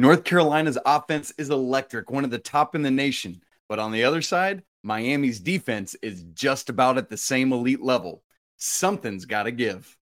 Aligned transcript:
North 0.00 0.24
Carolina's 0.24 0.78
offense 0.86 1.30
is 1.36 1.50
electric, 1.50 2.10
one 2.10 2.24
of 2.24 2.30
the 2.30 2.38
top 2.38 2.74
in 2.74 2.80
the 2.80 2.90
nation. 2.90 3.42
But 3.68 3.78
on 3.78 3.92
the 3.92 4.04
other 4.04 4.22
side, 4.22 4.62
Miami's 4.82 5.40
defense 5.40 5.94
is 6.00 6.22
just 6.32 6.70
about 6.70 6.96
at 6.96 7.10
the 7.10 7.18
same 7.18 7.52
elite 7.52 7.82
level. 7.82 8.22
Something's 8.56 9.26
got 9.26 9.42
to 9.42 9.50
give. 9.50 9.98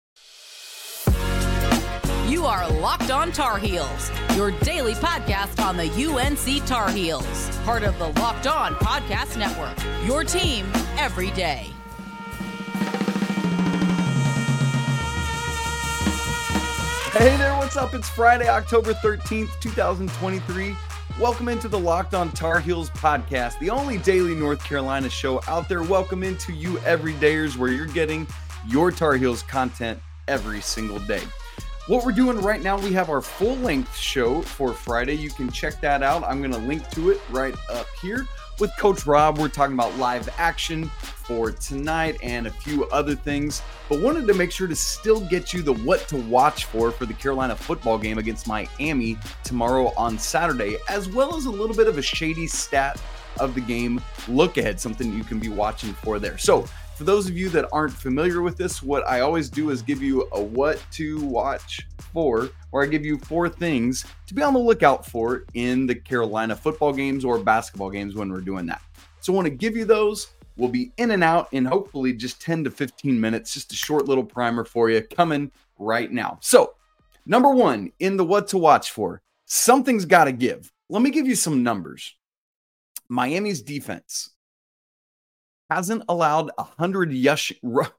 You 2.27 2.47
are 2.47 2.71
Locked 2.81 3.11
On 3.11 3.33
Tar 3.33 3.59
Heels, 3.59 4.11
your 4.35 4.53
daily 4.61 4.95
podcast 4.95 5.63
on 5.63 5.77
the 5.77 5.91
UNC 5.91 6.67
Tar 6.67 6.91
Heels, 6.91 7.51
part 7.59 7.83
of 7.83 7.99
the 7.99 8.09
Locked 8.19 8.47
On 8.47 8.75
Podcast 8.77 9.37
Network. 9.37 9.77
Your 10.07 10.25
team 10.25 10.65
every 10.97 11.31
day. 11.33 11.67
Hey 17.13 17.37
there, 17.37 17.55
what's 17.57 17.77
up? 17.77 17.93
It's 17.93 18.09
Friday, 18.09 18.49
October 18.49 18.95
13th, 18.95 19.61
2023. 19.61 20.75
Welcome 21.21 21.51
into 21.51 21.69
the 21.69 21.79
Locked 21.79 22.15
On 22.15 22.33
Tar 22.33 22.59
Heels 22.59 22.89
podcast, 22.89 23.59
the 23.59 23.69
only 23.69 23.99
daily 23.99 24.35
North 24.35 24.65
Carolina 24.65 25.11
show 25.11 25.43
out 25.47 25.69
there. 25.69 25.83
Welcome 25.83 26.23
into 26.23 26.55
you 26.55 26.77
everydayers 26.79 27.55
where 27.59 27.71
you're 27.71 27.85
getting 27.85 28.27
your 28.67 28.91
Tar 28.91 29.17
Heels 29.17 29.43
content 29.43 29.99
every 30.27 30.63
single 30.63 31.01
day. 31.01 31.21
What 31.87 32.03
we're 32.07 32.13
doing 32.13 32.41
right 32.41 32.63
now, 32.63 32.79
we 32.79 32.95
have 32.95 33.11
our 33.11 33.21
full 33.21 33.57
length 33.57 33.95
show 33.95 34.41
for 34.41 34.73
Friday. 34.73 35.13
You 35.13 35.29
can 35.29 35.51
check 35.51 35.83
that 35.83 36.03
out. 36.03 36.25
I'm 36.25 36.39
going 36.39 36.53
to 36.53 36.67
link 36.67 36.89
to 36.93 37.11
it 37.11 37.21
right 37.29 37.55
up 37.69 37.89
here. 38.01 38.27
With 38.63 38.77
Coach 38.77 39.07
Rob, 39.09 39.39
we're 39.39 39.49
talking 39.49 39.75
about 39.75 39.99
live 39.99 40.29
action 40.39 40.85
for 40.85 41.51
tonight 41.51 42.17
and 42.23 42.47
a 42.47 42.51
few 42.53 42.85
other 42.91 43.17
things, 43.17 43.61
but 43.89 44.01
wanted 44.01 44.25
to 44.29 44.35
make 44.35 44.53
sure 44.53 44.69
to 44.69 44.77
still 44.77 45.19
get 45.19 45.53
you 45.53 45.63
the 45.63 45.73
what 45.73 46.07
to 46.07 46.17
watch 46.17 46.67
for 46.67 46.93
for 46.93 47.05
the 47.05 47.13
Carolina 47.13 47.57
football 47.57 47.99
game 47.99 48.19
against 48.19 48.47
Miami 48.47 49.19
tomorrow 49.43 49.93
on 49.97 50.17
Saturday, 50.17 50.77
as 50.89 51.09
well 51.09 51.37
as 51.37 51.47
a 51.47 51.51
little 51.51 51.75
bit 51.75 51.89
of 51.89 51.99
a 51.99 52.01
Schadey 52.01 52.49
stat 52.49 53.03
of 53.41 53.57
the 53.57 53.61
game 53.61 54.01
look 54.29 54.57
ahead, 54.59 54.79
something 54.79 55.13
you 55.13 55.25
can 55.25 55.41
be 55.41 55.49
watching 55.49 55.93
for 55.95 56.21
there. 56.21 56.39
So, 56.39 56.65
for 57.03 57.07
those 57.07 57.29
of 57.29 57.37
you 57.37 57.49
that 57.49 57.69
aren't 57.73 57.93
familiar 57.93 58.43
with 58.43 58.57
this, 58.57 58.81
what 58.81 59.05
I 59.09 59.23
always 59.23 59.51
do 59.51 59.71
is 59.71 59.83
give 59.83 60.01
you 60.01 60.29
a 60.31 60.41
what 60.41 60.81
to 60.93 61.21
watch 61.23 61.85
for, 61.99 62.51
where 62.71 62.85
I 62.85 62.87
give 62.87 63.05
you 63.05 63.19
four 63.19 63.49
things 63.49 64.07
to 64.29 64.35
be 64.35 64.41
on 64.41 64.55
the 64.55 64.61
lookout 64.61 65.05
for 65.05 65.45
in 65.55 65.85
the 65.89 65.97
Carolina 65.97 66.55
football 66.55 66.93
games 66.93 67.25
or 67.25 67.41
basketball 67.41 67.91
games 67.91 68.15
when 68.15 68.31
we're 68.31 68.41
doing 68.41 68.67
that. 68.67 68.81
So 69.19 69.33
I 69.33 69.35
want 69.35 69.47
to 69.47 69.51
give 69.51 69.77
you 69.77 69.85
those. 69.85 70.29
We'll 70.57 70.69
be 70.69 70.93
in 70.97 71.11
and 71.11 71.25
out 71.25 71.49
in 71.51 71.65
hopefully 71.65 72.13
just 72.13 72.41
10 72.41 72.63
to 72.63 72.71
15 72.71 73.21
minutes, 73.21 73.53
just 73.53 73.73
a 73.73 73.77
short 73.77 74.05
little 74.05 74.23
primer 74.23 74.65
for 74.65 74.89
you 74.89 75.03
coming 75.03 75.51
right 75.81 76.13
now. 76.13 76.39
So, 76.41 76.75
number 77.27 77.51
one 77.51 77.91
in 77.99 78.17
the 78.17 78.25
what 78.25 78.47
to 78.49 78.59
watch 78.59 78.93
for, 78.93 79.23
something's 79.47 80.05
got 80.05 80.27
to 80.27 80.33
give. 80.33 80.73
Let 80.89 81.03
me 81.03 81.11
give 81.11 81.27
you 81.27 81.35
some 81.35 81.65
numbers. 81.65 82.15
Miami's 83.09 83.61
defense 83.61 84.31
hasn't 85.75 86.05
allowed 86.11 86.51
100 86.57 87.11
yush, 87.11 87.53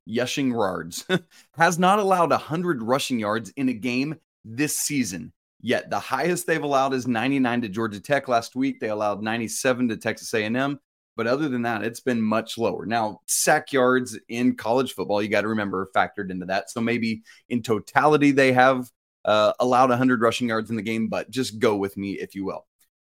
yushing 0.07 0.51
yards, 0.51 1.05
has 1.57 1.79
not 1.79 1.97
allowed 1.97 2.29
100 2.29 2.83
rushing 2.83 3.17
yards 3.17 3.49
in 3.55 3.69
a 3.69 3.73
game 3.73 4.15
this 4.45 4.77
season. 4.77 5.33
Yet 5.59 5.89
the 5.89 5.99
highest 5.99 6.45
they've 6.45 6.61
allowed 6.61 6.93
is 6.93 7.07
99 7.07 7.61
to 7.61 7.69
Georgia 7.69 7.99
Tech 7.99 8.27
last 8.27 8.55
week. 8.55 8.79
They 8.79 8.89
allowed 8.89 9.23
97 9.23 9.87
to 9.87 9.97
Texas 9.97 10.31
A&M, 10.33 10.79
but 11.15 11.25
other 11.25 11.49
than 11.49 11.63
that, 11.63 11.83
it's 11.83 12.01
been 12.01 12.21
much 12.21 12.59
lower. 12.59 12.85
Now, 12.85 13.21
sack 13.27 13.73
yards 13.73 14.19
in 14.29 14.55
college 14.55 14.93
football, 14.93 15.23
you 15.23 15.29
got 15.29 15.41
to 15.41 15.47
remember 15.47 15.89
factored 15.95 16.29
into 16.29 16.45
that. 16.47 16.69
So 16.69 16.79
maybe 16.79 17.23
in 17.49 17.63
totality 17.63 18.31
they 18.31 18.51
have 18.51 18.91
uh, 19.25 19.53
allowed 19.59 19.89
100 19.89 20.21
rushing 20.21 20.49
yards 20.49 20.69
in 20.69 20.75
the 20.75 20.81
game, 20.83 21.07
but 21.07 21.31
just 21.31 21.57
go 21.57 21.75
with 21.75 21.97
me 21.97 22.19
if 22.19 22.35
you 22.35 22.45
will. 22.45 22.67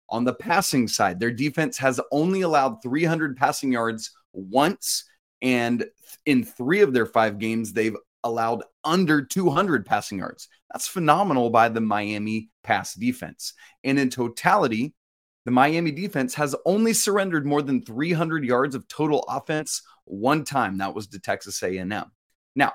On 0.10 0.24
the 0.24 0.34
passing 0.34 0.88
side, 0.88 1.20
their 1.20 1.32
defense 1.32 1.78
has 1.78 2.00
only 2.12 2.42
allowed 2.42 2.82
300 2.82 3.36
passing 3.36 3.74
yards 3.74 4.12
once. 4.38 5.04
And 5.42 5.86
in 6.26 6.44
three 6.44 6.82
of 6.82 6.94
their 6.94 7.06
five 7.06 7.40
games, 7.40 7.74
they've 7.74 7.96
allowed 8.24 8.64
under 8.84 9.24
200 9.24 9.86
passing 9.86 10.20
yards. 10.20 10.48
That's 10.72 10.88
phenomenal 10.88 11.50
by 11.50 11.70
the 11.70 11.82
Miami 11.82 12.50
pass 12.64 12.94
defense. 12.94 13.54
And 13.84 13.98
in 14.00 14.10
totality, 14.10 14.94
the 15.46 15.52
Miami 15.52 15.92
defense 15.92 16.34
has 16.36 16.56
only 16.66 16.94
surrendered 16.94 17.46
more 17.46 17.62
than 17.62 17.82
300 17.82 18.44
yards 18.44 18.76
of 18.76 18.88
total 18.88 19.24
offense 19.30 19.82
one 20.06 20.44
time. 20.44 20.78
That 20.78 20.94
was 20.94 21.08
to 21.08 21.20
Texas 21.20 21.64
A&M. 21.64 22.12
Now, 22.56 22.74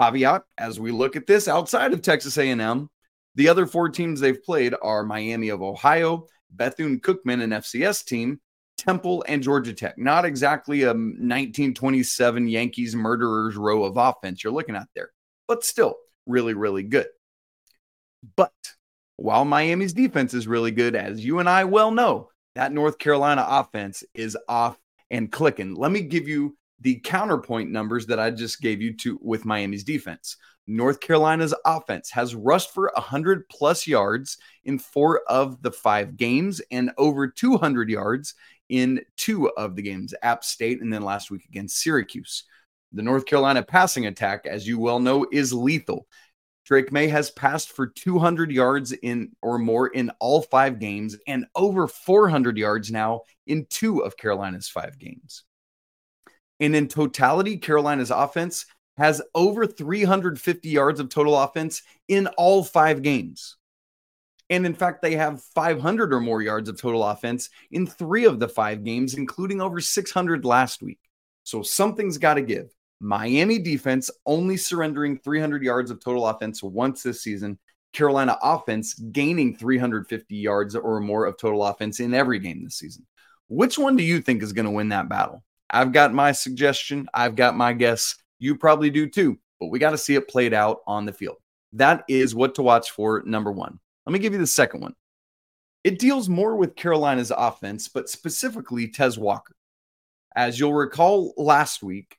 caveat 0.00 0.42
as 0.56 0.80
we 0.80 0.90
look 0.90 1.16
at 1.16 1.26
this 1.26 1.48
outside 1.48 1.92
of 1.92 2.00
Texas 2.00 2.38
A&M, 2.38 2.88
the 3.34 3.48
other 3.48 3.66
four 3.66 3.88
teams 3.88 4.20
they've 4.20 4.42
played 4.42 4.74
are 4.82 5.04
Miami 5.04 5.50
of 5.50 5.62
Ohio, 5.62 6.26
Bethune 6.50 7.00
Cookman, 7.00 7.42
an 7.42 7.50
FCS 7.50 8.04
team, 8.04 8.40
Temple, 8.78 9.24
and 9.28 9.42
Georgia 9.42 9.74
Tech. 9.74 9.98
Not 9.98 10.24
exactly 10.24 10.84
a 10.84 10.92
um, 10.92 11.08
1927 11.18 12.48
Yankees 12.48 12.94
murderers 12.94 13.56
row 13.56 13.84
of 13.84 13.96
offense 13.96 14.42
you're 14.42 14.52
looking 14.52 14.76
at 14.76 14.88
there, 14.94 15.10
but 15.46 15.64
still 15.64 15.96
really, 16.26 16.54
really 16.54 16.84
good. 16.84 17.08
But 18.36 18.52
while 19.16 19.44
Miami's 19.44 19.92
defense 19.92 20.32
is 20.32 20.48
really 20.48 20.70
good, 20.70 20.94
as 20.94 21.24
you 21.24 21.40
and 21.40 21.48
I 21.48 21.64
well 21.64 21.90
know, 21.90 22.30
that 22.54 22.72
North 22.72 22.98
Carolina 22.98 23.44
offense 23.46 24.04
is 24.14 24.36
off 24.48 24.78
and 25.10 25.30
clicking. 25.30 25.74
Let 25.74 25.92
me 25.92 26.02
give 26.02 26.28
you 26.28 26.56
the 26.80 26.96
counterpoint 26.96 27.70
numbers 27.70 28.06
that 28.06 28.20
I 28.20 28.30
just 28.30 28.60
gave 28.60 28.80
you 28.80 28.96
to 28.98 29.18
with 29.22 29.44
Miami's 29.44 29.84
defense. 29.84 30.36
North 30.66 31.00
Carolina's 31.00 31.54
offense 31.64 32.10
has 32.10 32.34
rushed 32.34 32.74
for 32.74 32.92
100 32.94 33.48
plus 33.48 33.86
yards 33.86 34.36
in 34.64 34.78
four 34.78 35.22
of 35.28 35.62
the 35.62 35.72
five 35.72 36.16
games 36.16 36.60
and 36.70 36.92
over 36.98 37.26
200 37.26 37.88
yards 37.88 38.34
in 38.68 39.00
two 39.16 39.50
of 39.50 39.76
the 39.76 39.82
games, 39.82 40.14
App 40.22 40.44
State 40.44 40.80
and 40.80 40.92
then 40.92 41.02
last 41.02 41.30
week 41.30 41.44
against 41.46 41.78
Syracuse. 41.78 42.44
The 42.92 43.02
North 43.02 43.26
Carolina 43.26 43.62
passing 43.62 44.06
attack, 44.06 44.46
as 44.46 44.66
you 44.66 44.78
well 44.78 44.98
know, 44.98 45.26
is 45.30 45.52
lethal. 45.52 46.06
Drake 46.64 46.92
Maye 46.92 47.08
has 47.08 47.30
passed 47.30 47.70
for 47.72 47.86
200 47.86 48.50
yards 48.50 48.92
in 48.92 49.30
or 49.40 49.58
more 49.58 49.88
in 49.88 50.10
all 50.20 50.42
five 50.42 50.78
games 50.78 51.16
and 51.26 51.46
over 51.54 51.88
400 51.88 52.58
yards 52.58 52.90
now 52.90 53.22
in 53.46 53.66
two 53.70 54.00
of 54.00 54.16
Carolina's 54.16 54.68
five 54.68 54.98
games. 54.98 55.44
And 56.60 56.74
in 56.74 56.88
totality, 56.88 57.56
Carolina's 57.56 58.10
offense 58.10 58.66
has 58.98 59.22
over 59.34 59.66
350 59.66 60.68
yards 60.68 60.98
of 60.98 61.08
total 61.08 61.40
offense 61.40 61.82
in 62.08 62.26
all 62.36 62.64
five 62.64 63.00
games. 63.00 63.57
And 64.50 64.64
in 64.64 64.74
fact, 64.74 65.02
they 65.02 65.14
have 65.16 65.42
500 65.54 66.12
or 66.12 66.20
more 66.20 66.42
yards 66.42 66.68
of 66.68 66.80
total 66.80 67.04
offense 67.04 67.50
in 67.70 67.86
three 67.86 68.24
of 68.24 68.40
the 68.40 68.48
five 68.48 68.82
games, 68.84 69.14
including 69.14 69.60
over 69.60 69.80
600 69.80 70.44
last 70.44 70.82
week. 70.82 70.98
So 71.44 71.62
something's 71.62 72.18
got 72.18 72.34
to 72.34 72.42
give. 72.42 72.70
Miami 73.00 73.58
defense 73.58 74.10
only 74.26 74.56
surrendering 74.56 75.18
300 75.18 75.62
yards 75.62 75.90
of 75.90 76.00
total 76.02 76.26
offense 76.26 76.62
once 76.62 77.02
this 77.02 77.22
season. 77.22 77.58
Carolina 77.92 78.38
offense 78.42 78.94
gaining 78.94 79.56
350 79.56 80.36
yards 80.36 80.74
or 80.74 81.00
more 81.00 81.26
of 81.26 81.38
total 81.38 81.64
offense 81.64 82.00
in 82.00 82.12
every 82.12 82.38
game 82.38 82.64
this 82.64 82.76
season. 82.76 83.06
Which 83.48 83.78
one 83.78 83.96
do 83.96 84.02
you 84.02 84.20
think 84.20 84.42
is 84.42 84.52
going 84.52 84.66
to 84.66 84.70
win 84.70 84.90
that 84.90 85.08
battle? 85.08 85.42
I've 85.70 85.92
got 85.92 86.12
my 86.12 86.32
suggestion. 86.32 87.08
I've 87.14 87.36
got 87.36 87.56
my 87.56 87.72
guess. 87.72 88.16
You 88.38 88.56
probably 88.56 88.90
do 88.90 89.08
too, 89.08 89.38
but 89.60 89.68
we 89.68 89.78
got 89.78 89.90
to 89.90 89.98
see 89.98 90.14
it 90.14 90.28
played 90.28 90.54
out 90.54 90.80
on 90.86 91.06
the 91.06 91.12
field. 91.12 91.36
That 91.72 92.04
is 92.08 92.34
what 92.34 92.54
to 92.56 92.62
watch 92.62 92.90
for, 92.90 93.22
number 93.26 93.52
one. 93.52 93.78
Let 94.08 94.14
me 94.14 94.20
give 94.20 94.32
you 94.32 94.38
the 94.38 94.46
second 94.46 94.80
one. 94.80 94.94
It 95.84 95.98
deals 95.98 96.30
more 96.30 96.56
with 96.56 96.76
Carolina's 96.76 97.30
offense, 97.30 97.88
but 97.88 98.08
specifically 98.08 98.88
Tez 98.88 99.18
Walker. 99.18 99.54
As 100.34 100.58
you'll 100.58 100.72
recall 100.72 101.34
last 101.36 101.82
week, 101.82 102.16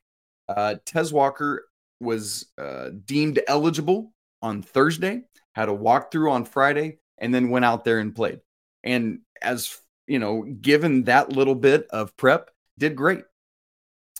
uh, 0.48 0.76
Tez 0.86 1.12
Walker 1.12 1.66
was 1.98 2.46
uh, 2.58 2.90
deemed 3.06 3.40
eligible 3.48 4.12
on 4.40 4.62
Thursday, 4.62 5.22
had 5.56 5.68
a 5.68 5.72
walkthrough 5.72 6.30
on 6.30 6.44
Friday, 6.44 6.98
and 7.18 7.34
then 7.34 7.50
went 7.50 7.64
out 7.64 7.84
there 7.84 7.98
and 7.98 8.14
played. 8.14 8.38
And 8.84 9.22
as 9.42 9.76
you 10.06 10.20
know, 10.20 10.42
given 10.42 11.02
that 11.04 11.32
little 11.32 11.56
bit 11.56 11.88
of 11.90 12.16
prep, 12.16 12.52
did 12.78 12.94
great. 12.94 13.24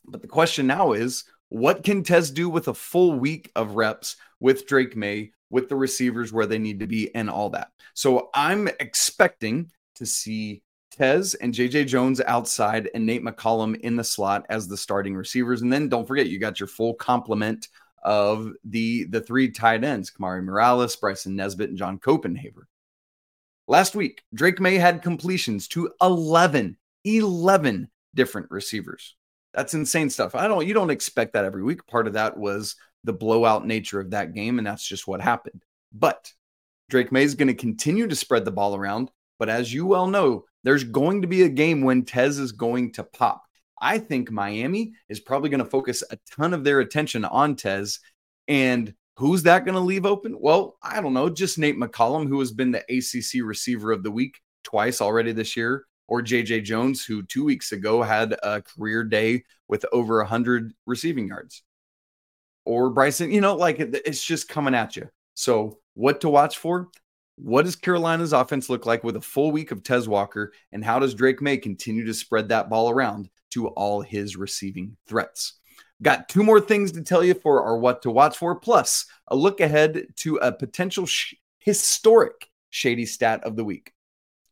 But 0.09 0.23
the 0.23 0.29
question 0.29 0.67
now 0.67 0.91
is 0.91 1.23
what 1.51 1.85
can 1.85 2.03
Tez 2.03 2.33
do 2.33 2.49
with 2.49 2.67
a 2.67 2.75
full 2.75 3.17
week 3.17 3.53
of 3.55 3.77
reps 3.77 4.17
with 4.41 4.67
Drake 4.67 4.97
Maye, 4.97 5.31
with 5.51 5.69
the 5.69 5.77
receivers 5.77 6.33
where 6.33 6.47
they 6.47 6.59
need 6.59 6.81
to 6.81 6.87
be 6.87 7.15
and 7.15 7.29
all 7.29 7.51
that. 7.51 7.69
So 7.95 8.31
I'm 8.35 8.69
expecting 8.81 9.71
to 9.97 10.07
see 10.07 10.63
Tez 10.91 11.35
and 11.35 11.55
JJ 11.55 11.87
Jones 11.87 12.21
outside 12.21 12.91
and 12.95 13.07
Nate 13.07 13.25
McCollum 13.25 13.79
in 13.81 13.97
the 13.97 14.05
slot 14.05 14.47
as 14.49 14.67
the 14.67 14.77
starting 14.77 15.15
receivers. 15.15 15.63
And 15.63 15.73
then 15.73 15.89
don't 15.89 16.07
forget, 16.07 16.29
you 16.29 16.39
got 16.39 16.59
your 16.61 16.67
full 16.67 16.95
complement 16.95 17.69
of 18.03 18.53
the 18.65 19.05
the 19.05 19.21
three 19.21 19.51
tight 19.51 19.85
ends, 19.85 20.11
Kamari 20.11 20.43
Morales, 20.43 20.97
Bryson 20.97 21.37
Nesbit, 21.37 21.71
and 21.71 21.79
John 21.79 21.99
Copenhaver. 21.99 22.65
Last 23.69 23.95
week, 23.95 24.23
Drake 24.35 24.59
Maye 24.59 24.79
had 24.79 25.03
completions 25.03 25.69
to 25.69 25.91
11, 26.01 26.77
11 27.05 27.91
different 28.15 28.51
receivers. 28.51 29.15
That's 29.55 29.75
insane 29.75 30.11
stuff. 30.11 30.35
I 30.35 30.49
don't 30.49 30.67
you 30.67 30.75
don't 30.75 30.91
expect 30.91 31.35
that 31.35 31.45
every 31.45 31.63
week. 31.63 31.87
Part 31.87 32.07
of 32.07 32.15
that 32.15 32.37
was 32.37 32.77
the 33.05 33.13
blowout 33.13 33.67
nature 33.67 34.01
of 34.01 34.11
that 34.11 34.35
game, 34.35 34.59
and 34.59 34.67
that's 34.67 34.87
just 34.87 35.07
what 35.07 35.21
happened. 35.21 35.63
But 35.93 36.33
Drake 36.89 37.13
Maye 37.13 37.23
is 37.23 37.35
going 37.35 37.49
to 37.49 37.55
continue 37.55 38.07
to 38.07 38.17
spread 38.17 38.45
the 38.45 38.51
ball 38.51 38.75
around. 38.75 39.11
But 39.39 39.49
as 39.49 39.73
you 39.73 39.87
well 39.87 40.07
know, 40.07 40.45
there's 40.65 40.85
going 40.85 41.23
to 41.23 41.29
be 41.29 41.43
a 41.45 41.49
game 41.49 41.83
when 41.83 42.05
Tez 42.05 42.39
is 42.39 42.53
going 42.53 42.93
to 42.93 43.05
pop. 43.05 43.43
I 43.81 43.99
think 43.99 44.31
Miami 44.31 44.93
is 45.09 45.21
probably 45.21 45.49
going 45.49 45.65
to 45.65 45.71
focus 45.71 46.03
a 46.11 46.19
ton 46.31 46.53
of 46.53 46.65
their 46.65 46.81
attention 46.81 47.25
on 47.25 47.57
Tez. 47.57 48.01
And 48.47 48.93
who's 49.17 49.45
that 49.45 49.65
going 49.65 49.75
to 49.75 49.81
leave 49.81 50.05
open? 50.05 50.37
Well, 50.39 50.77
I 50.83 51.01
don't 51.01 51.15
know. 51.15 51.31
Just 51.31 51.59
Nate 51.59 51.79
McCollum, 51.79 52.29
who 52.29 52.41
has 52.41 52.53
been 52.53 52.73
the 52.73 52.85
ACC 52.91 53.43
receiver 53.43 53.93
of 53.93 54.03
the 54.03 54.11
week 54.11 54.39
twice 54.65 55.01
already 55.01 55.33
this 55.33 55.57
year, 55.57 55.87
or 56.09 56.21
JJ 56.21 56.65
Jones, 56.65 57.05
who 57.05 57.23
two 57.23 57.45
weeks 57.45 57.73
ago 57.73 58.03
had 58.03 58.37
a 58.43 58.61
career 58.61 59.05
day 59.05 59.45
with 59.69 59.87
over 59.93 60.19
100 60.19 60.75
receiving 60.85 61.29
yards. 61.29 61.63
Or 62.65 62.91
Bryson, 62.91 63.33
you 63.33 63.41
know, 63.41 63.55
like 63.55 63.79
it's 63.79 64.25
just 64.25 64.49
coming 64.49 64.75
at 64.75 64.97
you. 64.97 65.09
So, 65.35 65.79
what 65.95 66.21
to 66.21 66.29
watch 66.29 66.59
for? 66.59 66.89
What 67.37 67.65
does 67.65 67.77
Carolina's 67.77 68.35
offense 68.35 68.69
look 68.69 68.85
like 68.85 69.03
with 69.03 69.17
a 69.17 69.21
full 69.21 69.51
week 69.51 69.71
of 69.71 69.83
Tez 69.83 70.07
Walker? 70.07 70.53
And 70.73 70.85
how 70.85 70.99
does 70.99 71.15
Drake 71.15 71.41
Maye 71.41 71.57
continue 71.57 72.05
to 72.05 72.13
spread 72.13 72.51
that 72.51 72.69
ball 72.69 72.91
around 72.91 73.31
to 73.53 73.69
all 73.69 74.03
his 74.03 74.37
receiving 74.37 74.97
threats? 75.07 75.55
Got 76.03 76.29
two 76.29 76.43
more 76.43 76.61
things 76.61 76.93
to 76.93 77.03
tell 77.03 77.25
you 77.25 77.35
for 77.35 77.63
our 77.63 77.77
what 77.77 78.03
to 78.03 78.11
watch 78.11 78.37
for, 78.37 78.59
plus 78.59 79.07
a 79.29 79.37
look 79.37 79.61
ahead 79.61 80.07
to 80.17 80.37
a 80.37 80.53
potential 80.53 81.07
sh- 81.07 81.35
historic 81.59 82.51
Schadey 82.73 83.09
stat 83.09 83.43
of 83.45 83.57
the 83.57 83.65
week. 83.65 83.93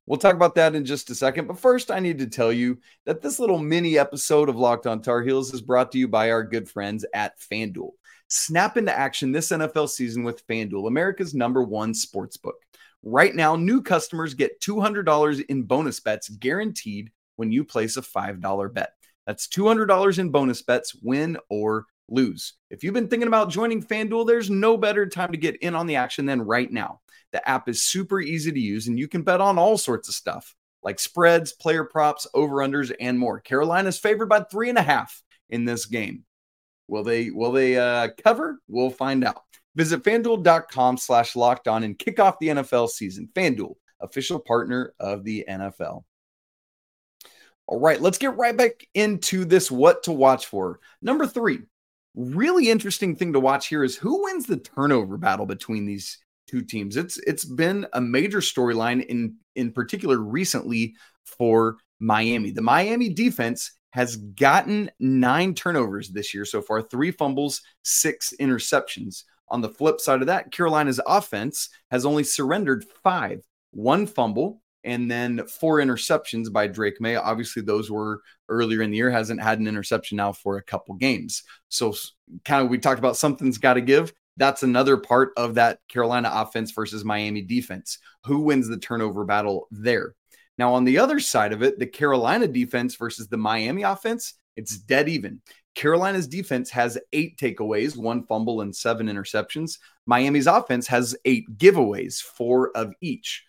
We'll 0.09 0.17
talk 0.17 0.35
about 0.35 0.55
that 0.55 0.75
in 0.75 0.87
just 0.87 1.11
a 1.11 1.15
second. 1.15 1.49
But 1.49 1.59
first, 1.59 1.91
I 1.91 2.01
need 2.01 2.19
to 2.21 2.27
tell 2.27 2.51
you 2.51 2.79
that 3.05 3.21
this 3.21 3.39
little 3.39 3.59
mini 3.59 3.99
episode 3.99 4.49
of 4.49 4.57
Locked 4.57 4.87
on 4.87 5.03
Tar 5.03 5.21
Heels 5.21 5.53
is 5.53 5.61
brought 5.61 5.93
to 5.93 5.99
you 5.99 6.09
by 6.09 6.31
our 6.31 6.43
good 6.43 6.67
friends 6.67 7.05
at 7.13 7.39
FanDuel. 7.39 7.91
Snap 8.29 8.79
into 8.79 8.99
action 8.99 9.33
this 9.33 9.51
NFL 9.51 9.91
season 9.91 10.25
with 10.25 10.47
FanDuel, 10.47 10.89
America's 10.89 11.35
number 11.35 11.63
one 11.63 11.93
sports 11.93 12.39
book. 12.39 12.57
Right 13.03 13.35
now, 13.35 13.55
new 13.55 13.83
customers 13.83 14.33
get 14.33 14.63
$200 14.63 15.45
in 15.45 15.65
bonus 15.65 16.01
bets 16.01 16.31
guaranteed 16.31 17.11
when 17.37 17.53
you 17.53 17.63
place 17.63 17.99
a 17.99 18.03
$5 18.03 18.73
bet. 18.73 18.95
That's 19.27 19.47
$200 19.47 20.19
in 20.19 20.31
bonus 20.31 20.63
bets, 20.63 20.95
win 20.95 21.37
or 21.51 21.85
lose. 22.09 22.55
If 22.71 22.83
you've 22.83 22.95
been 22.95 23.09
thinking 23.09 23.29
about 23.29 23.51
joining 23.51 23.83
FanDuel, 23.83 24.27
there's 24.27 24.51
no 24.51 24.77
better 24.77 25.07
time 25.07 25.33
to 25.33 25.39
get 25.39 25.57
in 25.57 25.75
on 25.75 25.87
the 25.87 25.97
action 25.97 26.27
than 26.27 26.43
right 26.43 26.71
now. 26.71 27.01
The 27.33 27.47
app 27.49 27.69
is 27.69 27.83
super 27.83 28.21
easy 28.21 28.51
to 28.51 28.61
use, 28.61 28.89
and 28.89 28.99
you 28.99 29.09
can 29.09 29.23
bet 29.23 29.41
on 29.41 29.59
all 29.59 29.77
sorts 29.77 30.09
of 30.09 30.15
stuff 30.15 30.55
like 30.83 30.99
spreads, 30.99 31.53
player 31.53 31.85
props, 31.85 32.27
over 32.35 32.57
unders, 32.57 32.95
and 33.01 33.19
more. 33.19 33.41
Carolina's 33.41 33.99
favored 33.99 34.29
by 34.29 34.41
three 34.41 34.69
and 34.69 34.79
a 34.79 34.83
half 34.83 35.23
in 35.51 35.65
this 35.65 35.87
game. 35.87 36.25
Will 36.87 37.05
they 37.05 37.31
will 37.31 37.53
they 37.53 37.77
uh, 37.77 38.09
cover? 38.25 38.59
We'll 38.69 38.91
find 38.91 39.25
out. 39.25 39.43
Visit 39.77 40.03
fanduel.com 40.03 40.97
slash 40.97 41.37
locked 41.37 41.69
on 41.69 41.85
and 41.85 41.99
kick 41.99 42.19
off 42.19 42.39
the 42.39 42.49
NFL 42.49 42.89
season. 42.89 43.29
FanDuel, 43.35 43.75
official 44.01 44.39
partner 44.39 44.95
of 44.99 45.25
the 45.25 45.45
NFL. 45.49 46.05
All 47.67 47.79
right, 47.79 48.01
let's 48.01 48.17
get 48.17 48.37
right 48.37 48.57
back 48.57 48.87
into 48.95 49.45
this 49.45 49.71
what 49.71 50.05
to 50.05 50.13
watch 50.13 50.47
for. 50.47 50.81
Number 51.03 51.27
three, 51.27 51.61
really 52.19 52.69
interesting 52.69 53.15
thing 53.15 53.33
to 53.33 53.41
watch 53.41 53.69
here 53.69 53.85
is 53.85 53.97
who 53.97 54.25
wins 54.25 54.47
the 54.47 54.59
turnover 54.59 55.17
battle 55.17 55.47
between 55.47 55.87
these 55.87 56.19
two 56.49 56.63
teams. 56.63 56.97
It's 56.97 57.19
it's 57.19 57.45
been 57.45 57.87
a 57.93 58.01
major 58.01 58.41
storyline 58.41 59.07
in 59.07 59.37
in 59.55 59.73
particular 59.73 60.19
recently 60.19 60.95
for 61.25 61.77
Miami. 62.01 62.51
The 62.51 62.63
Miami 62.63 63.09
defense 63.09 63.73
has 63.91 64.17
gotten 64.17 64.91
nine 64.99 65.55
turnovers 65.55 66.11
this 66.11 66.35
year 66.35 66.45
so 66.45 66.61
far 66.61 66.83
three 66.83 67.11
fumbles, 67.11 67.63
six 67.83 68.35
interceptions. 68.41 69.25
On 69.51 69.61
the 69.61 69.69
flip 69.69 70.01
side 70.01 70.21
of 70.21 70.27
that, 70.27 70.51
Carolina's 70.53 71.01
offense 71.07 71.71
has 71.91 72.05
only 72.05 72.25
surrendered 72.25 72.85
five 73.03 73.43
one 73.71 74.07
fumble, 74.07 74.61
and 74.85 75.11
then 75.11 75.47
four 75.47 75.79
interceptions 75.79 76.53
by 76.53 76.67
Drake 76.67 77.01
Maye. 77.01 77.17
Obviously, 77.17 77.63
those 77.63 77.91
were 77.91 78.23
earlier 78.49 78.83
in 78.83 78.91
the 78.91 78.97
year, 78.97 79.11
hasn't 79.11 79.43
had 79.43 79.59
an 79.59 79.67
interception 79.67 80.17
now 80.17 80.33
for 80.33 80.57
a 80.57 80.63
couple 80.63 80.95
games. 80.95 81.43
So, 81.69 81.95
kind 82.45 82.65
of, 82.65 82.71
we 82.71 82.79
talked 82.79 82.99
about 82.99 83.17
something's 83.17 83.59
got 83.59 83.75
to 83.75 83.81
give. 83.81 84.13
That's 84.37 84.63
another 84.63 84.97
part 84.97 85.33
of 85.37 85.55
that 85.57 85.81
Carolina 85.89 86.31
offense 86.33 86.71
versus 86.71 87.05
Miami 87.05 87.43
defense. 87.43 87.99
Who 88.25 88.41
wins 88.41 88.69
the 88.69 88.79
turnover 88.79 89.25
battle 89.25 89.67
there? 89.71 90.15
Now, 90.59 90.75
on 90.75 90.85
the 90.85 90.99
other 90.99 91.21
side 91.21 91.53
of 91.53 91.63
it, 91.63 91.79
the 91.79 91.87
Carolina 91.87 92.49
defense 92.49 92.97
versus 92.97 93.29
the 93.29 93.37
Miami 93.37 93.83
offense, 93.83 94.35
it's 94.57 94.79
dead 94.79 95.09
even. 95.09 95.41
Carolina's 95.75 96.27
defense 96.27 96.71
has 96.71 96.99
eight 97.13 97.39
takeaways, 97.39 97.97
one 97.97 98.25
fumble, 98.25 98.63
and 98.63 98.75
seven 98.75 99.07
interceptions. 99.07 99.79
Miami's 100.07 100.49
offense 100.49 100.89
has 100.89 101.17
eight 101.25 101.45
giveaways, 101.57 102.21
four 102.21 102.77
of 102.77 102.93
each. 103.01 103.45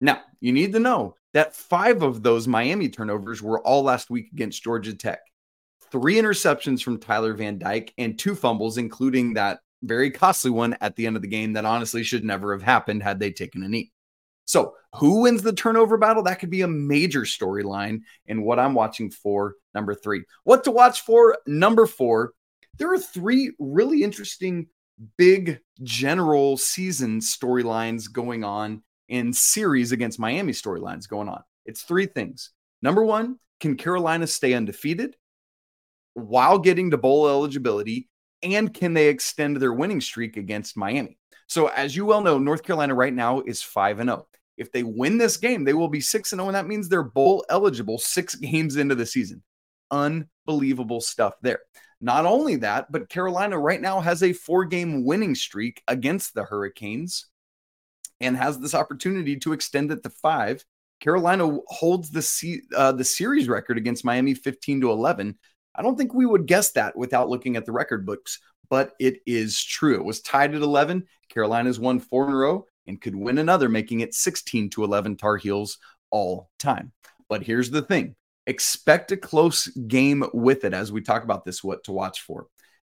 Now, 0.00 0.22
you 0.40 0.52
need 0.52 0.72
to 0.72 0.80
know 0.80 1.16
that 1.34 1.54
five 1.54 2.02
of 2.02 2.22
those 2.22 2.48
Miami 2.48 2.88
turnovers 2.88 3.42
were 3.42 3.60
all 3.66 3.82
last 3.82 4.10
week 4.10 4.30
against 4.32 4.62
Georgia 4.62 4.94
Tech. 4.94 5.20
Three 5.92 6.14
interceptions 6.16 6.82
from 6.82 6.98
Tyler 6.98 7.34
Van 7.34 7.58
Dyke 7.58 7.92
and 7.98 8.18
two 8.18 8.34
fumbles, 8.34 8.78
including 8.78 9.34
that 9.34 9.60
very 9.82 10.10
costly 10.10 10.50
one 10.50 10.76
at 10.80 10.96
the 10.96 11.06
end 11.06 11.16
of 11.16 11.22
the 11.22 11.28
game 11.28 11.52
that 11.54 11.64
honestly 11.64 12.02
should 12.02 12.24
never 12.24 12.52
have 12.52 12.62
happened 12.62 13.02
had 13.02 13.18
they 13.18 13.30
taken 13.30 13.62
a 13.62 13.68
knee. 13.68 13.92
So, 14.44 14.74
who 14.96 15.22
wins 15.22 15.42
the 15.42 15.52
turnover 15.52 15.96
battle? 15.96 16.24
That 16.24 16.40
could 16.40 16.50
be 16.50 16.62
a 16.62 16.68
major 16.68 17.22
storyline 17.22 18.00
and 18.26 18.42
what 18.42 18.58
I'm 18.58 18.74
watching 18.74 19.10
for 19.10 19.54
number 19.74 19.94
three. 19.94 20.24
What 20.44 20.64
to 20.64 20.72
watch 20.72 21.02
for 21.02 21.38
number 21.46 21.86
four? 21.86 22.32
There 22.78 22.92
are 22.92 22.98
three 22.98 23.52
really 23.60 24.02
interesting, 24.02 24.66
big 25.16 25.60
general 25.82 26.56
season 26.56 27.20
storylines 27.20 28.10
going 28.10 28.42
on 28.42 28.82
in 29.10 29.32
series 29.32 29.92
against 29.92 30.20
Miami 30.20 30.52
storylines 30.52 31.08
going 31.08 31.28
on. 31.28 31.42
It's 31.66 31.82
three 31.82 32.06
things. 32.06 32.50
Number 32.80 33.04
one, 33.04 33.38
can 33.58 33.76
Carolina 33.76 34.26
stay 34.26 34.54
undefeated 34.54 35.16
while 36.14 36.58
getting 36.58 36.92
to 36.92 36.96
bowl 36.96 37.28
eligibility? 37.28 38.08
And 38.42 38.72
can 38.72 38.94
they 38.94 39.08
extend 39.08 39.56
their 39.56 39.74
winning 39.74 40.00
streak 40.00 40.38
against 40.38 40.76
Miami? 40.76 41.18
So, 41.46 41.66
as 41.66 41.94
you 41.94 42.06
well 42.06 42.22
know, 42.22 42.38
North 42.38 42.62
Carolina 42.62 42.94
right 42.94 43.12
now 43.12 43.40
is 43.40 43.60
5 43.60 43.98
and 43.98 44.08
0. 44.08 44.26
If 44.56 44.72
they 44.72 44.82
win 44.82 45.18
this 45.18 45.36
game, 45.36 45.64
they 45.64 45.74
will 45.74 45.88
be 45.88 46.00
6 46.00 46.32
and 46.32 46.38
0, 46.38 46.48
and 46.48 46.54
that 46.54 46.66
means 46.66 46.88
they're 46.88 47.02
bowl 47.02 47.44
eligible 47.50 47.98
six 47.98 48.34
games 48.36 48.76
into 48.76 48.94
the 48.94 49.04
season. 49.04 49.42
Unbelievable 49.90 51.00
stuff 51.00 51.34
there. 51.42 51.60
Not 52.00 52.24
only 52.24 52.56
that, 52.56 52.90
but 52.90 53.10
Carolina 53.10 53.58
right 53.58 53.80
now 53.80 54.00
has 54.00 54.22
a 54.22 54.32
four 54.32 54.64
game 54.64 55.04
winning 55.04 55.34
streak 55.34 55.82
against 55.88 56.32
the 56.32 56.44
Hurricanes 56.44 57.26
and 58.20 58.36
has 58.36 58.58
this 58.58 58.74
opportunity 58.74 59.36
to 59.36 59.52
extend 59.52 59.90
it 59.90 60.02
to 60.02 60.10
five. 60.10 60.64
Carolina 61.00 61.58
holds 61.66 62.10
the 62.10 62.60
uh, 62.76 62.92
the 62.92 63.04
series 63.04 63.48
record 63.48 63.78
against 63.78 64.04
Miami 64.04 64.34
15 64.34 64.82
to 64.82 64.90
11. 64.90 65.38
I 65.74 65.82
don't 65.82 65.96
think 65.96 66.12
we 66.12 66.26
would 66.26 66.46
guess 66.46 66.72
that 66.72 66.96
without 66.96 67.28
looking 67.28 67.56
at 67.56 67.64
the 67.64 67.72
record 67.72 68.04
books, 68.04 68.38
but 68.68 68.92
it 69.00 69.20
is 69.26 69.62
true. 69.62 69.94
It 69.94 70.04
was 70.04 70.20
tied 70.20 70.54
at 70.54 70.62
11. 70.62 71.06
Carolina's 71.30 71.80
won 71.80 72.00
four 72.00 72.26
in 72.26 72.32
a 72.32 72.36
row 72.36 72.66
and 72.86 73.00
could 73.00 73.14
win 73.14 73.38
another, 73.38 73.68
making 73.68 74.00
it 74.00 74.14
16 74.14 74.70
to 74.70 74.84
11 74.84 75.16
Tar 75.16 75.36
Heels 75.36 75.78
all 76.10 76.50
time. 76.58 76.92
But 77.28 77.42
here's 77.42 77.70
the 77.70 77.82
thing 77.82 78.16
expect 78.46 79.12
a 79.12 79.16
close 79.16 79.68
game 79.68 80.24
with 80.34 80.64
it 80.64 80.74
as 80.74 80.90
we 80.90 81.00
talk 81.00 81.22
about 81.22 81.44
this, 81.44 81.62
what 81.62 81.84
to 81.84 81.92
watch 81.92 82.20
for. 82.20 82.46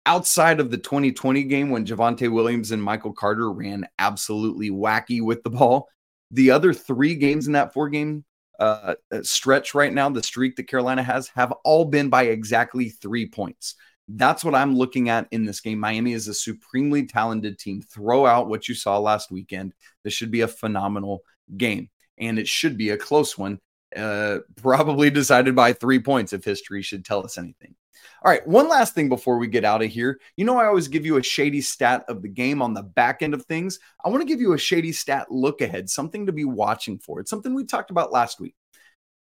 Outside 0.07 0.61
of 0.61 0.71
the 0.71 0.79
2020 0.79 1.43
game 1.45 1.71
when 1.71 1.85
Javonte 1.85 2.33
Williams 2.33 2.73
and 2.73 2.83
Michael 2.83 3.13
Carter 3.13 3.53
ran 3.53 3.87
absolutely 3.99 4.71
wacky 4.71 5.23
with 5.23 5.43
the 5.43 5.51
ball, 5.51 5.89
the 6.31 6.51
other 6.51 6.73
three 6.73 7.15
games 7.15 7.47
in 7.47 7.53
that 7.53 7.73
four 7.73 7.89
game 7.89 8.25
uh, 8.61 8.95
stretch 9.23 9.75
right 9.75 9.93
now, 9.93 10.09
the 10.09 10.23
streak 10.23 10.57
that 10.57 10.69
Carolina 10.69 11.03
has, 11.03 11.29
have 11.29 11.53
all 11.65 11.85
been 11.87 12.09
by 12.09 12.25
exactly 12.25 12.91
three 12.91 13.27
points. 13.27 13.75
That's 14.07 14.45
what 14.45 14.55
I'm 14.55 14.77
looking 14.77 15.09
at 15.09 15.29
in 15.31 15.45
this 15.45 15.61
game. 15.61 15.79
Miami 15.79 16.13
is 16.13 16.29
a 16.29 16.35
supremely 16.35 17.07
talented 17.07 17.59
team. 17.59 17.81
Throw 17.81 18.27
out 18.27 18.49
what 18.49 18.69
you 18.69 18.75
saw 18.75 18.99
last 18.99 19.31
weekend. 19.31 19.73
This 20.05 20.13
should 20.13 20.31
be 20.31 20.43
a 20.43 20.49
phenomenal 20.49 21.23
game, 21.57 21.91
and 22.19 22.39
it 22.39 22.49
should 22.49 22.77
be 22.77 22.91
a 22.91 22.99
close 22.99 23.39
one, 23.39 23.61
uh, 23.97 24.39
probably 24.57 25.11
decided 25.11 25.55
by 25.55 25.73
three 25.73 26.01
points 26.01 26.33
if 26.33 26.45
history 26.45 26.83
should 26.83 27.05
tell 27.05 27.25
us 27.25 27.39
anything. 27.39 27.75
All 28.23 28.31
right, 28.31 28.47
one 28.47 28.69
last 28.69 28.95
thing 28.95 29.09
before 29.09 29.39
we 29.39 29.47
get 29.47 29.65
out 29.65 29.83
of 29.83 29.91
here. 29.91 30.21
You 30.37 30.45
know, 30.45 30.59
I 30.59 30.67
always 30.67 30.89
give 30.89 31.07
you 31.07 31.17
a 31.17 31.23
Schadey 31.23 31.63
stat 31.63 32.05
of 32.09 32.23
the 32.23 32.29
game 32.29 32.61
on 32.61 32.75
the 32.75 32.83
back 32.83 33.23
end 33.23 33.35
of 33.35 33.47
things. 33.47 33.79
I 34.05 34.09
want 34.09 34.21
to 34.21 34.29
give 34.29 34.41
you 34.41 34.53
a 34.53 34.59
Schadey 34.59 34.95
stat 34.95 35.31
look 35.31 35.61
ahead, 35.61 35.89
something 35.89 36.27
to 36.27 36.33
be 36.33 36.45
watching 36.45 36.99
for. 36.99 37.21
It's 37.21 37.31
something 37.31 37.55
we 37.55 37.65
talked 37.65 37.91
about 37.91 38.13
last 38.13 38.41
week. 38.41 38.55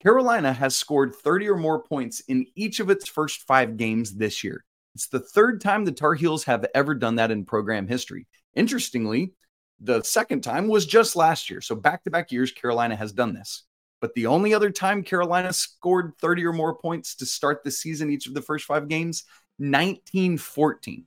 Carolina 0.02 0.52
has 0.52 0.76
scored 0.76 1.14
30 1.14 1.48
or 1.48 1.56
more 1.56 1.82
points 1.82 2.20
in 2.28 2.46
each 2.54 2.80
of 2.80 2.90
its 2.90 3.08
first 3.08 3.42
five 3.42 3.76
games 3.76 4.14
this 4.14 4.44
year. 4.44 4.64
It's 4.94 5.08
the 5.08 5.20
third 5.20 5.60
time 5.60 5.84
the 5.84 5.92
Tar 5.92 6.14
Heels 6.14 6.44
have 6.44 6.66
ever 6.74 6.94
done 6.94 7.16
that 7.16 7.30
in 7.30 7.44
program 7.44 7.86
history. 7.86 8.26
Interestingly, 8.54 9.32
the 9.80 10.02
second 10.02 10.42
time 10.42 10.68
was 10.68 10.86
just 10.86 11.16
last 11.16 11.50
year. 11.50 11.60
So 11.60 11.74
back 11.74 12.04
to 12.04 12.10
back 12.10 12.32
years, 12.32 12.50
Carolina 12.50 12.96
has 12.96 13.12
done 13.12 13.32
this. 13.32 13.64
But 14.00 14.14
the 14.14 14.26
only 14.26 14.54
other 14.54 14.70
time 14.70 15.02
Carolina 15.02 15.52
scored 15.52 16.12
30 16.20 16.46
or 16.46 16.52
more 16.52 16.74
points 16.74 17.14
to 17.16 17.26
start 17.26 17.64
the 17.64 17.70
season, 17.70 18.10
each 18.10 18.26
of 18.26 18.34
the 18.34 18.42
first 18.42 18.64
five 18.64 18.88
games, 18.88 19.24
1914. 19.58 21.04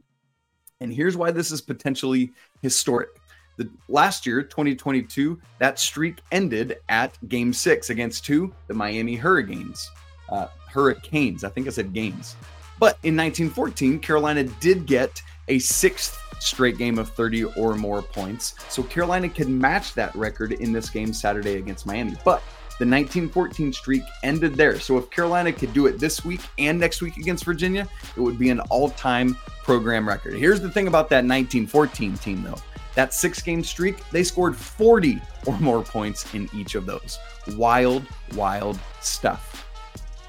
And 0.81 0.93
here's 0.93 1.15
why 1.15 1.31
this 1.31 1.51
is 1.51 1.61
potentially 1.61 2.31
historic. 2.61 3.09
The 3.57 3.69
last 3.87 4.25
year, 4.25 4.41
2022, 4.41 5.39
that 5.59 5.79
streak 5.79 6.19
ended 6.31 6.77
at 6.89 7.17
game 7.29 7.53
six 7.53 7.89
against 7.89 8.25
two, 8.25 8.53
the 8.67 8.73
Miami 8.73 9.15
Hurricanes. 9.15 9.89
Uh, 10.29 10.47
Hurricanes, 10.67 11.43
I 11.43 11.49
think 11.49 11.67
I 11.67 11.69
said 11.69 11.93
games. 11.93 12.35
But 12.79 12.97
in 13.03 13.15
1914, 13.15 13.99
Carolina 13.99 14.43
did 14.43 14.85
get 14.85 15.21
a 15.47 15.59
sixth 15.59 16.17
straight 16.39 16.77
game 16.77 16.97
of 16.97 17.09
30 17.09 17.43
or 17.43 17.75
more 17.75 18.01
points. 18.01 18.55
So 18.69 18.81
Carolina 18.81 19.29
could 19.29 19.49
match 19.49 19.93
that 19.93 20.15
record 20.15 20.53
in 20.53 20.71
this 20.71 20.89
game 20.89 21.13
Saturday 21.13 21.57
against 21.57 21.85
Miami. 21.85 22.15
But 22.25 22.41
the 22.81 22.87
1914 22.87 23.71
streak 23.73 24.01
ended 24.23 24.55
there. 24.55 24.79
So 24.79 24.97
if 24.97 25.07
Carolina 25.11 25.53
could 25.53 25.71
do 25.71 25.85
it 25.85 25.99
this 25.99 26.25
week 26.25 26.41
and 26.57 26.79
next 26.79 26.99
week 27.03 27.17
against 27.17 27.45
Virginia, 27.45 27.87
it 28.17 28.19
would 28.19 28.39
be 28.39 28.49
an 28.49 28.59
all 28.71 28.89
time 28.89 29.37
program 29.61 30.07
record. 30.07 30.33
Here's 30.33 30.61
the 30.61 30.69
thing 30.69 30.87
about 30.87 31.07
that 31.09 31.17
1914 31.17 32.17
team, 32.17 32.41
though 32.41 32.57
that 32.95 33.13
six 33.13 33.39
game 33.39 33.63
streak, 33.63 34.09
they 34.09 34.23
scored 34.23 34.55
40 34.55 35.21
or 35.45 35.59
more 35.59 35.83
points 35.83 36.33
in 36.33 36.49
each 36.55 36.73
of 36.73 36.87
those. 36.87 37.19
Wild, 37.55 38.03
wild 38.33 38.79
stuff. 38.99 39.70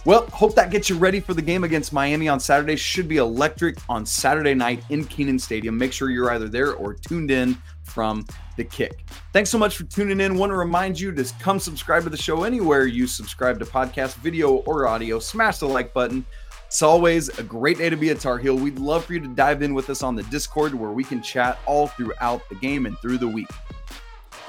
Well, 0.05 0.27
hope 0.33 0.57
that 0.57 0.71
gets 0.71 0.91
you 0.91 0.97
ready 0.99 1.21
for 1.21 1.33
the 1.33 1.43
game 1.43 1.63
against 1.63 1.93
Miami 1.93 2.29
on 2.29 2.41
Saturday. 2.41 2.75
Should 2.75 3.07
be 3.07 3.19
electric 3.19 3.79
on 3.89 4.05
Saturday 4.05 4.53
night 4.53 4.83
in 4.91 5.05
Kenan 5.05 5.39
Stadium. 5.39 5.79
Make 5.79 5.93
sure 5.93 6.11
you're 6.11 6.33
either 6.33 6.49
there 6.49 6.75
or 6.75 6.95
tuned 6.95 7.31
in 7.31 7.57
from 7.85 8.27
the 8.57 8.65
kick. 8.65 9.05
Thanks 9.33 9.49
so 9.49 9.59
much 9.59 9.77
for 9.77 9.85
tuning 9.85 10.21
in. 10.21 10.37
Want 10.37 10.51
to 10.51 10.57
remind 10.57 10.99
you 10.99 11.13
to 11.13 11.33
come 11.39 11.61
subscribe 11.61 12.03
to 12.03 12.11
the 12.11 12.17
show 12.17 12.43
anywhere 12.43 12.87
you 12.87 13.07
subscribe 13.07 13.61
to 13.61 13.65
podcast, 13.65 14.17
video, 14.17 14.55
or 14.55 14.89
audio. 14.89 15.21
Smash 15.21 15.59
the 15.59 15.69
like 15.69 15.95
button. 15.95 16.27
It's 16.67 16.83
always 16.83 17.29
a 17.39 17.45
great 17.45 17.79
day 17.79 17.89
to 17.89 17.97
be 17.97 18.11
a 18.11 18.15
Tar 18.17 18.39
Heel. 18.39 18.57
We'd 18.57 18.81
love 18.81 19.05
for 19.05 19.13
you 19.13 19.21
to 19.21 19.29
dive 19.29 19.63
in 19.63 19.73
with 19.73 19.89
us 19.89 20.03
on 20.03 20.17
the 20.17 20.25
Discord 20.25 20.75
where 20.75 20.91
we 20.91 21.05
can 21.05 21.23
chat 21.23 21.61
all 21.65 21.87
throughout 21.87 22.49
the 22.49 22.57
game 22.57 22.87
and 22.87 22.99
through 22.99 23.19
the 23.19 23.29
week. 23.29 23.51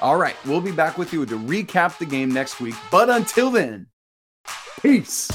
All 0.00 0.16
right, 0.16 0.34
we'll 0.46 0.60
be 0.60 0.72
back 0.72 0.98
with 0.98 1.12
you 1.12 1.24
to 1.26 1.38
recap 1.38 1.98
the 1.98 2.06
game 2.06 2.32
next 2.32 2.60
week. 2.60 2.74
But 2.90 3.08
until 3.08 3.50
then, 3.50 3.86
peace. 4.80 5.30